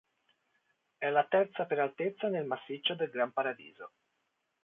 [0.97, 3.91] È la terza per altezza nel massiccio del Gran Paradiso.